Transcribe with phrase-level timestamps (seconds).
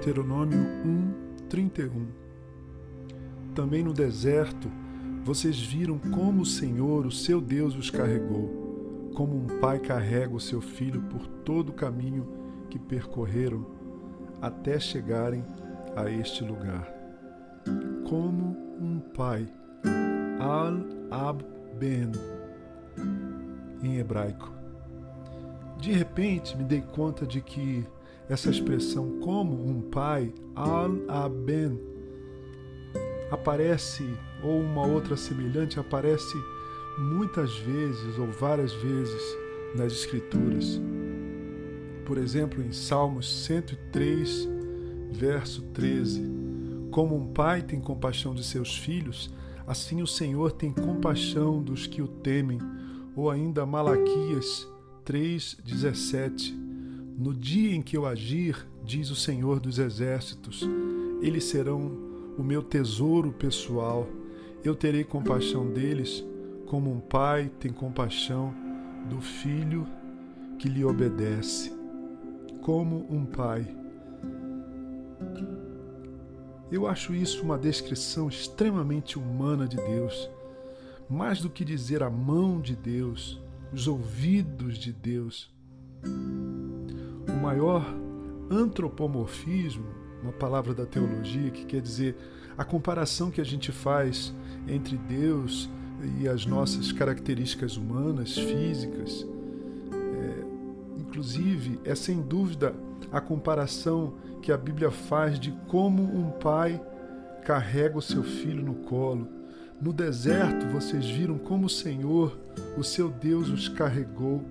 [0.00, 2.06] Deuteronômio 1, 31.
[3.54, 4.70] Também no deserto
[5.22, 10.40] vocês viram como o Senhor, o seu Deus, os carregou, como um pai carrega o
[10.40, 12.26] seu filho por todo o caminho
[12.70, 13.66] que percorreram
[14.40, 15.44] até chegarem
[15.94, 16.90] a este lugar.
[18.08, 19.46] Como um pai.
[20.40, 22.12] Al-Ab-Ben,
[23.82, 24.50] em hebraico.
[25.78, 27.86] De repente me dei conta de que
[28.30, 31.80] essa expressão como um pai, al-aben,
[33.28, 34.08] aparece,
[34.40, 36.38] ou uma outra semelhante, aparece
[36.96, 39.20] muitas vezes ou várias vezes
[39.74, 40.80] nas Escrituras.
[42.06, 44.48] Por exemplo, em Salmos 103,
[45.10, 46.22] verso 13:
[46.92, 49.34] Como um pai tem compaixão de seus filhos,
[49.66, 52.60] assim o Senhor tem compaixão dos que o temem.
[53.16, 54.68] Ou ainda Malaquias
[55.04, 56.69] 3,17
[57.20, 60.66] no dia em que eu agir, diz o Senhor dos Exércitos,
[61.20, 61.92] eles serão
[62.38, 64.08] o meu tesouro pessoal.
[64.64, 66.24] Eu terei compaixão deles,
[66.64, 68.54] como um pai tem compaixão
[69.10, 69.86] do filho
[70.58, 71.70] que lhe obedece.
[72.62, 73.68] Como um pai.
[76.72, 80.30] Eu acho isso uma descrição extremamente humana de Deus.
[81.06, 83.38] Mais do que dizer a mão de Deus,
[83.74, 85.52] os ouvidos de Deus
[87.40, 87.84] maior
[88.50, 89.86] antropomorfismo,
[90.22, 92.16] uma palavra da teologia que quer dizer
[92.58, 94.34] a comparação que a gente faz
[94.68, 95.70] entre Deus
[96.18, 99.26] e as nossas características humanas, físicas.
[99.92, 102.74] É, inclusive, é sem dúvida
[103.10, 106.80] a comparação que a Bíblia faz de como um pai
[107.44, 109.26] carrega o seu filho no colo.
[109.80, 112.38] No deserto, vocês viram como o Senhor,
[112.76, 114.44] o seu Deus, os carregou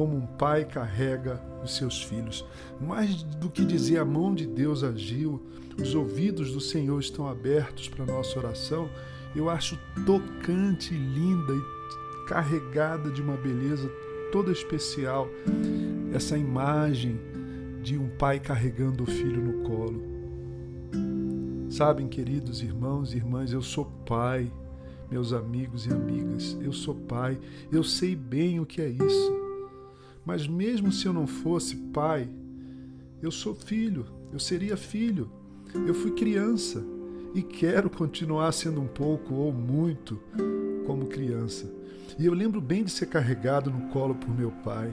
[0.00, 2.42] como um pai carrega os seus filhos.
[2.80, 5.42] Mais do que dizer a mão de Deus agiu,
[5.78, 8.88] os ouvidos do Senhor estão abertos para nossa oração,
[9.36, 13.92] eu acho tocante, linda e carregada de uma beleza
[14.32, 15.28] toda especial
[16.14, 17.20] essa imagem
[17.82, 20.02] de um pai carregando o filho no colo.
[21.68, 24.50] Sabem, queridos irmãos e irmãs, eu sou pai,
[25.10, 27.38] meus amigos e amigas, eu sou pai,
[27.70, 29.49] eu sei bem o que é isso.
[30.24, 32.28] Mas mesmo se eu não fosse pai,
[33.22, 35.30] eu sou filho, eu seria filho.
[35.86, 36.84] Eu fui criança
[37.34, 40.20] e quero continuar sendo um pouco ou muito
[40.86, 41.70] como criança.
[42.18, 44.92] E eu lembro bem de ser carregado no colo por meu pai.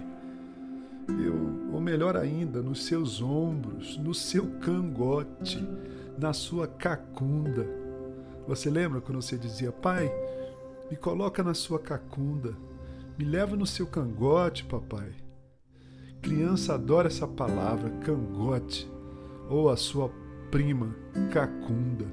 [1.09, 5.65] Eu, ou melhor ainda, nos seus ombros, no seu cangote,
[6.17, 7.65] na sua cacunda.
[8.47, 10.11] Você lembra quando você dizia, pai,
[10.91, 12.55] me coloca na sua cacunda?
[13.17, 15.09] Me leva no seu cangote, papai.
[16.21, 18.87] Criança adora essa palavra, cangote,
[19.49, 20.11] ou a sua
[20.51, 20.95] prima,
[21.31, 22.05] cacunda.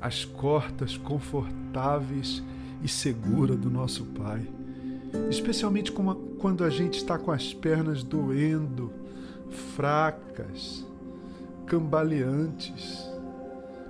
[0.00, 2.40] As cortas confortáveis
[2.84, 4.46] e segura do nosso Pai.
[5.28, 8.92] Especialmente quando a gente está com as pernas doendo,
[9.74, 10.86] fracas,
[11.66, 13.10] cambaleantes.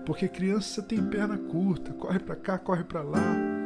[0.06, 3.63] Porque criança tem perna curta, corre para cá, corre para lá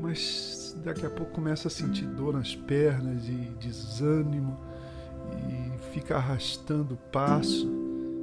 [0.00, 4.58] mas daqui a pouco começa a sentir dor nas pernas e desânimo
[5.48, 7.68] e fica arrastando o passo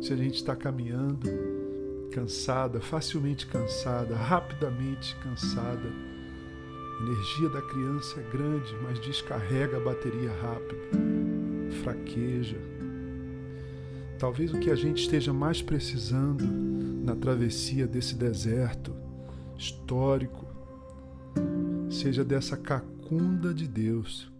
[0.02, 1.28] se a gente está caminhando
[2.12, 5.90] cansada, facilmente cansada, rapidamente cansada.
[7.00, 12.58] A energia da criança é grande, mas descarrega a bateria rápido, fraqueja.
[14.20, 16.46] Talvez o que a gente esteja mais precisando
[17.04, 18.96] na travessia desse deserto
[19.58, 20.43] histórico
[21.94, 24.32] seja dessa cacunda de Deus,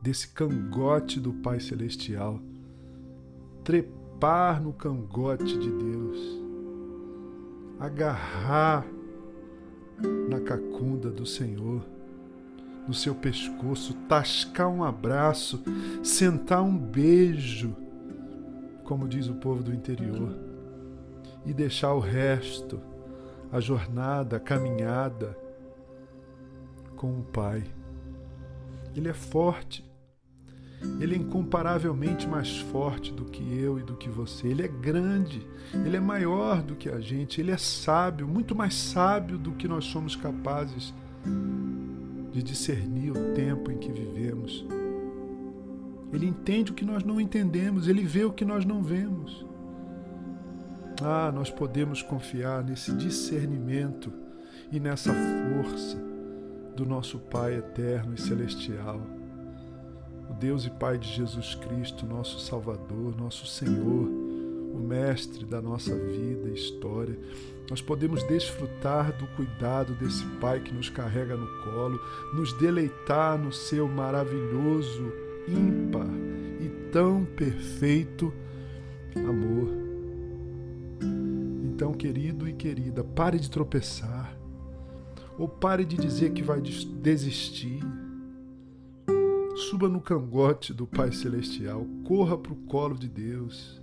[0.00, 2.38] desse cangote do Pai Celestial,
[3.64, 6.18] trepar no cangote de Deus,
[7.80, 8.86] agarrar
[10.28, 11.82] na cacunda do Senhor,
[12.86, 15.62] no seu pescoço, tascar um abraço,
[16.02, 17.74] sentar um beijo,
[18.84, 20.36] como diz o povo do interior,
[21.46, 22.80] e deixar o resto,
[23.50, 25.36] a jornada, a caminhada,
[27.02, 27.64] com o Pai.
[28.94, 29.84] Ele é forte.
[31.00, 34.46] Ele é incomparavelmente mais forte do que eu e do que você.
[34.46, 35.44] Ele é grande,
[35.84, 39.66] ele é maior do que a gente, ele é sábio, muito mais sábio do que
[39.66, 40.94] nós somos capazes
[42.32, 44.64] de discernir o tempo em que vivemos.
[46.12, 49.44] Ele entende o que nós não entendemos, ele vê o que nós não vemos.
[51.00, 54.12] Ah, nós podemos confiar nesse discernimento
[54.70, 56.11] e nessa força
[56.74, 59.00] do nosso Pai eterno e celestial.
[60.30, 64.08] o Deus e Pai de Jesus Cristo, nosso Salvador, nosso Senhor,
[64.72, 67.18] o Mestre da nossa vida e história,
[67.68, 72.00] nós podemos desfrutar do cuidado desse Pai que nos carrega no colo,
[72.34, 75.12] nos deleitar no seu maravilhoso,
[75.48, 76.08] ímpar
[76.60, 78.32] e tão perfeito
[79.16, 79.68] amor.
[81.64, 84.21] Então, querido e querida, pare de tropeçar,
[85.38, 87.80] ou pare de dizer que vai desistir.
[89.54, 93.80] Suba no cangote do Pai Celestial, corra para o colo de Deus,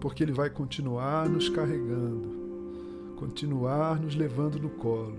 [0.00, 2.44] porque Ele vai continuar nos carregando
[3.24, 5.16] continuar nos levando no colo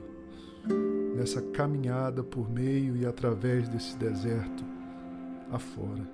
[1.15, 4.63] nessa caminhada por meio e através desse deserto
[5.51, 6.07] afora.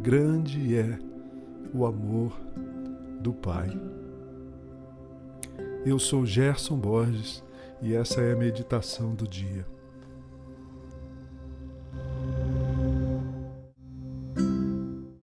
[0.00, 0.98] Grande é
[1.72, 2.38] o amor
[3.20, 3.70] do Pai.
[5.86, 7.42] Eu sou Gerson Borges
[7.80, 9.66] e essa é a meditação do dia.